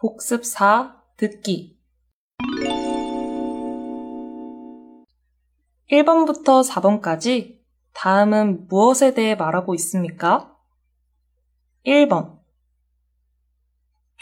복습 0.00 0.46
4 0.46 0.96
듣기 1.18 1.78
1번부터 5.92 6.66
4번까지 6.66 7.58
다음은 7.92 8.66
무엇에 8.68 9.12
대해 9.12 9.34
말하고 9.34 9.74
있습니까? 9.74 10.56
1번 11.84 12.38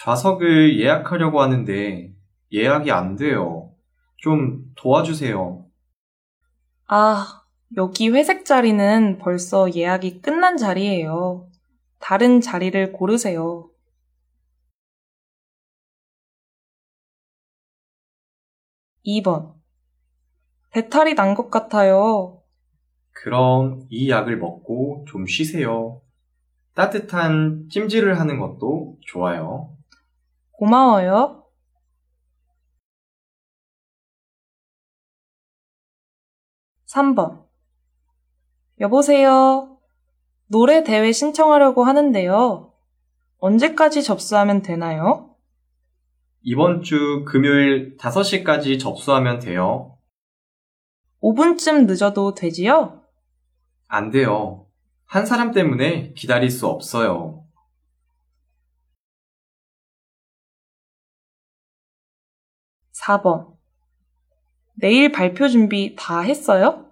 좌석을 0.00 0.80
예약하려고 0.80 1.40
하는데 1.42 2.12
예약이 2.52 2.90
안 2.90 3.14
돼요. 3.14 3.72
좀 4.16 4.72
도와주세요. 4.74 5.64
아, 6.88 7.44
여기 7.76 8.08
회색 8.08 8.44
자리는 8.44 9.18
벌써 9.18 9.72
예약이 9.72 10.22
끝난 10.22 10.56
자리예요. 10.56 11.48
다른 12.00 12.40
자리를 12.40 12.90
고르세요. 12.90 13.67
2번 19.06 19.54
배탈이 20.70 21.14
난 21.14 21.34
것 21.34 21.50
같아요. 21.50 22.42
그럼 23.12 23.86
이 23.90 24.10
약을 24.10 24.36
먹고 24.38 25.04
좀 25.08 25.26
쉬세요. 25.26 26.00
따뜻한 26.74 27.68
찜질을 27.70 28.20
하는 28.20 28.38
것도 28.38 28.96
좋아요. 29.06 29.74
고마워요. 30.52 31.44
3번 36.86 37.44
여보세요. 38.80 39.78
노래 40.46 40.82
대회 40.84 41.12
신청하려고 41.12 41.84
하는데요. 41.84 42.72
언제까지 43.38 44.02
접수하면 44.02 44.62
되나요? 44.62 45.27
이번 46.50 46.80
주 46.80 47.26
금요일 47.26 47.98
5시까지 47.98 48.80
접수하면 48.80 49.38
돼요. 49.38 49.98
5분쯤 51.22 51.84
늦어도 51.84 52.32
되지요? 52.32 53.02
안 53.86 54.10
돼요. 54.10 54.66
한 55.04 55.26
사람 55.26 55.52
때문에 55.52 56.14
기다릴 56.14 56.48
수 56.48 56.66
없어요. 56.66 57.44
4번 62.94 63.58
내일 64.72 65.12
발표 65.12 65.48
준비 65.48 65.94
다 65.98 66.20
했어요? 66.20 66.90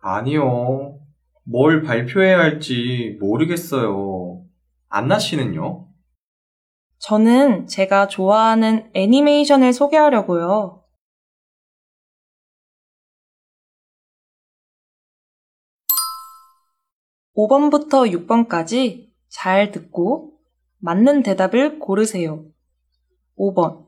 아니요. 0.00 1.00
뭘 1.44 1.80
발표해야 1.80 2.38
할지 2.38 3.16
모르겠어요. 3.20 4.44
안나 4.90 5.18
씨는요? 5.18 5.87
저는 6.98 7.66
제가 7.68 8.08
좋아하는 8.08 8.90
애니메이션을 8.94 9.72
소개하려고요. 9.72 10.82
5번부터 17.36 18.10
6번까지 18.26 19.10
잘 19.28 19.70
듣고 19.70 20.32
맞는 20.78 21.22
대답을 21.22 21.78
고르세요. 21.78 22.46
5번. 23.36 23.86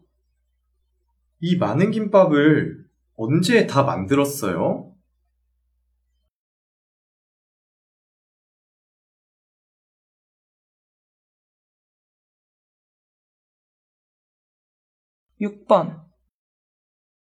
이 1.41 1.57
많은 1.57 1.91
김밥을 1.91 2.85
언제 3.17 3.67
다 3.67 3.83
만들었어요? 3.83 4.90
육번 15.41 16.03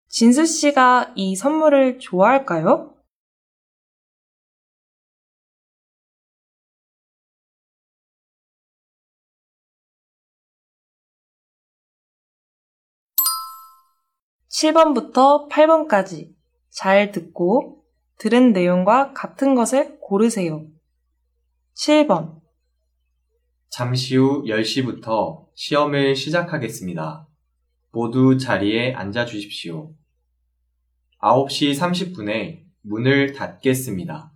진수 0.09 0.47
씨가 0.47 1.13
이 1.17 1.37
선물을 1.37 1.99
좋아할까요? 1.99 2.95
7번부터 14.59 15.49
8번까지 15.49 16.33
잘 16.71 17.13
듣고 17.13 17.85
들은 18.19 18.53
내용과 18.53 19.13
같은 19.13 19.55
것을 19.55 19.99
고르세요. 20.01 20.67
7번. 21.77 22.41
잠시 23.69 24.17
후 24.17 24.43
10시부터 24.45 25.47
시험을 25.55 26.17
시작하겠습니다. 26.17 27.29
모두 27.91 28.37
자리에 28.39 28.95
앉아 28.95 29.27
주십시오. 29.27 29.93
9시 31.21 31.79
30분에 31.79 32.63
문을 32.83 33.33
닫겠습니다. 33.33 34.33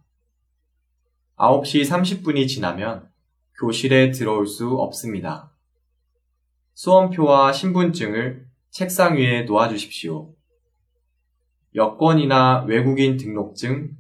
9시 1.37 1.89
30분이 1.89 2.49
지나면 2.49 3.09
교실에 3.61 4.11
들어올 4.11 4.47
수 4.47 4.69
없습니다. 4.69 5.53
수험표와 6.75 7.53
신분증을 7.53 8.47
책상 8.71 9.17
위에 9.17 9.43
놓아주십시오. 9.43 10.35
여권이나 11.75 12.65
외국인 12.65 13.17
등록증, 13.17 13.97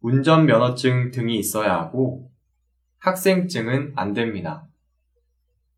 운전면허증 0.00 1.10
등이 1.10 1.38
있어야 1.38 1.74
하고 1.74 2.30
학생증은 2.98 3.94
안 3.96 4.12
됩니다. 4.12 4.66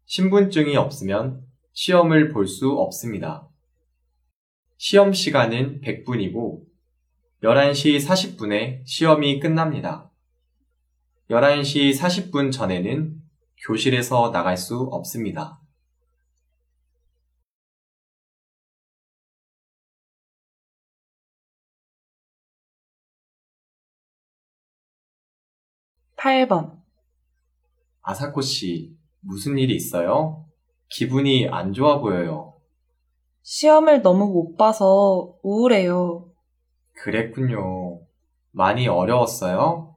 신분증이 0.06 0.76
없으면 0.76 1.44
시험을 1.74 2.28
볼 2.28 2.46
수 2.46 2.70
없습니다. 2.72 3.48
시험 4.76 5.12
시간은 5.12 5.80
100분이고 5.80 6.64
11시 7.42 8.04
40분에 8.06 8.82
시험이 8.86 9.40
끝납니다. 9.40 10.10
11시 11.30 11.96
40분 11.96 12.52
전에는 12.52 13.20
교실에서 13.66 14.30
나갈 14.32 14.56
수 14.56 14.80
없습니다. 14.80 15.60
8번. 26.16 26.80
아사코 28.02 28.42
씨, 28.42 28.96
무슨 29.20 29.58
일이 29.58 29.74
있어요? 29.74 30.46
기분이 30.92 31.48
안 31.48 31.72
좋아 31.72 31.98
보여요. 31.98 32.54
시험을 33.42 34.02
너무 34.02 34.30
못 34.32 34.56
봐서 34.56 35.34
우울해요. 35.42 36.30
그랬군요. 37.02 38.00
많이 38.50 38.86
어려웠어요? 38.86 39.96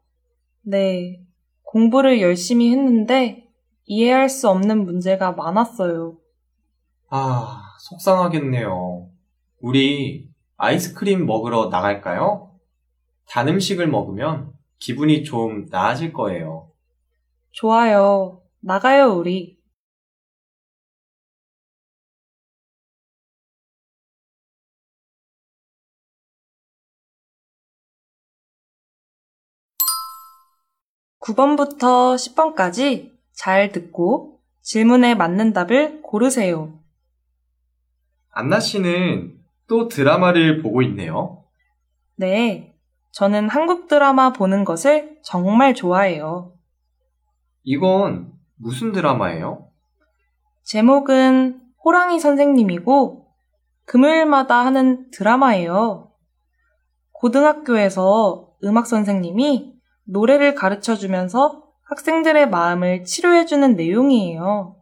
네. 0.62 1.22
공부를 1.64 2.22
열심히 2.22 2.72
했는데 2.72 3.48
이해할 3.86 4.30
수 4.30 4.50
없는 4.50 4.86
문제가 4.86 5.34
많았어요. 5.34 6.18
아, 7.10 7.62
속상하겠네요. 7.80 9.10
우리 9.60 10.30
아이스크림 10.58 11.26
먹으러 11.26 11.68
나갈까요? 11.68 12.52
단 13.28 13.50
음식을 13.50 13.88
먹으면 13.88 14.54
기분이 14.80 15.24
좀 15.24 15.68
나아질 15.70 16.14
거예요. 16.14 16.72
좋아요. 17.52 18.42
나가요, 18.62 19.14
우리. 19.14 19.58
(9번부터) 31.26 32.16
(10번까지) 32.16 33.12
잘 33.34 33.72
듣고 33.72 34.40
질문에 34.62 35.16
맞는 35.16 35.54
답을 35.54 36.02
고르세요. 36.04 36.80
안나 38.32 38.60
씨는 38.60 39.40
또 39.68 39.88
드라마를 39.88 40.62
보고 40.62 40.82
있네요. 40.84 41.44
네. 42.16 42.76
저는 43.12 43.50
한국 43.50 43.88
드라마 43.88 44.34
보는 44.34 44.66
것을 44.66 45.18
정말 45.24 45.74
좋아해요. 45.74 46.54
이건 47.64 48.34
무슨 48.56 48.92
드라마예요? 48.92 49.70
제목은 50.64 51.62
호랑이 51.84 52.20
선생님이고 52.20 53.28
금요일마다 53.86 54.66
하는 54.66 55.10
드라마예요. 55.12 56.12
고등학교에서 57.14 58.56
음악 58.64 58.86
선생님이 58.88 59.75
노래를 60.06 60.56
가르쳐 60.56 60.96
주면서 60.96 61.64
학생들의 61.84 62.50
마음을 62.50 63.04
치료해 63.04 63.46
주는 63.46 63.76
내용이에요. 63.76 64.76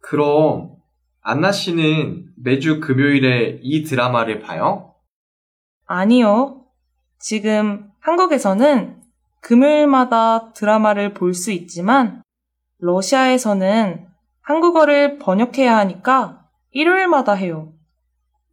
그럼 0.00 0.76
안나 1.22 1.52
씨는 1.52 2.26
매주 2.36 2.80
금요일에 2.80 3.60
이 3.62 3.84
드라마를 3.84 4.40
봐요? 4.40 4.94
아니요. 5.86 6.64
지금 7.18 7.90
한국에서는 8.00 9.00
금요일마다 9.40 10.52
드라마를 10.52 11.14
볼 11.14 11.32
수 11.34 11.52
있지만 11.52 12.22
러시아에서는 12.78 14.06
한국어를 14.42 15.18
번역해야 15.18 15.76
하니까 15.78 16.44
일요일마다 16.70 17.32
해요. 17.34 17.72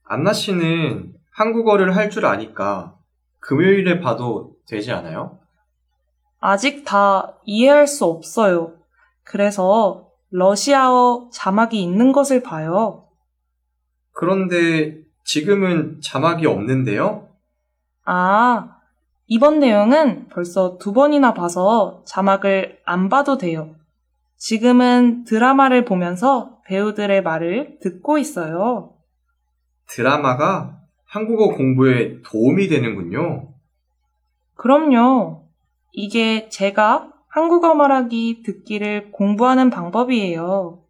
안나 0.06 0.31
씨는 0.31 1.13
한국어를 1.33 1.95
할 1.95 2.09
줄 2.09 2.25
아니까 2.25 2.95
금요일에 3.39 4.00
봐도 4.00 4.56
되지 4.68 4.91
않아요? 4.91 5.39
아직 6.41 6.83
다 6.83 7.35
이해할 7.45 7.88
수 7.88 8.05
없어요. 8.05 8.73
그래서 9.23 10.09
러시아어 10.31 11.29
자막이 11.31 11.81
있는 11.81 12.11
것을 12.11 12.41
봐요. 12.41 13.05
그런데 14.11 14.97
지금은 15.23 16.01
자막이 16.01 16.47
없는데요? 16.47 17.29
아, 18.05 18.77
이번 19.27 19.59
내용은 19.59 20.27
벌써 20.29 20.77
두 20.79 20.93
번이나 20.93 21.33
봐서 21.33 22.03
자막을 22.05 22.79
안 22.85 23.07
봐도 23.07 23.37
돼요. 23.37 23.75
지금은 24.37 25.25
드라마를 25.25 25.85
보면서 25.85 26.59
배우들의 26.65 27.21
말을 27.21 27.77
듣고 27.81 28.17
있어요. 28.17 28.95
드라마가 29.87 30.79
한국어 31.05 31.55
공부에 31.55 32.21
도움이 32.23 32.67
되는군요. 32.67 33.49
그럼요. 34.55 35.50
이게 35.91 36.49
제가 36.49 37.11
한국어 37.27 37.73
말하기 37.75 38.43
듣기를 38.45 39.11
공부하는 39.11 39.69
방법이에요. 39.69 40.81